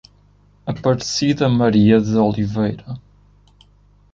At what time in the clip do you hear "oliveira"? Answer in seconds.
2.17-2.97